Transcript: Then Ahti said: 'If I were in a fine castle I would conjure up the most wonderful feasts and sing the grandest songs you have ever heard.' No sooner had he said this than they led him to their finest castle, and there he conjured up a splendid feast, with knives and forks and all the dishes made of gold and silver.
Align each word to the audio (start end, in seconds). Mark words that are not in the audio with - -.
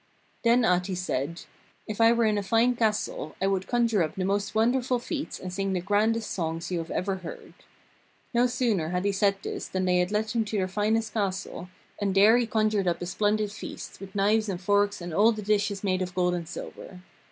Then 0.43 0.65
Ahti 0.65 0.95
said: 0.95 1.43
'If 1.87 2.01
I 2.01 2.11
were 2.11 2.25
in 2.25 2.39
a 2.39 2.41
fine 2.41 2.75
castle 2.75 3.35
I 3.39 3.45
would 3.45 3.67
conjure 3.67 4.01
up 4.01 4.15
the 4.15 4.23
most 4.25 4.55
wonderful 4.55 4.97
feasts 4.97 5.37
and 5.39 5.53
sing 5.53 5.73
the 5.73 5.79
grandest 5.79 6.31
songs 6.31 6.71
you 6.71 6.79
have 6.79 6.89
ever 6.89 7.17
heard.' 7.17 7.53
No 8.33 8.47
sooner 8.47 8.89
had 8.89 9.05
he 9.05 9.11
said 9.11 9.35
this 9.43 9.67
than 9.67 9.85
they 9.85 10.03
led 10.07 10.31
him 10.31 10.43
to 10.45 10.57
their 10.57 10.67
finest 10.67 11.13
castle, 11.13 11.69
and 11.99 12.15
there 12.15 12.35
he 12.39 12.47
conjured 12.47 12.87
up 12.87 12.99
a 12.99 13.05
splendid 13.05 13.51
feast, 13.51 13.99
with 13.99 14.15
knives 14.15 14.49
and 14.49 14.59
forks 14.59 15.01
and 15.01 15.13
all 15.13 15.33
the 15.33 15.43
dishes 15.43 15.83
made 15.83 16.01
of 16.01 16.15
gold 16.15 16.33
and 16.33 16.49
silver. 16.49 17.01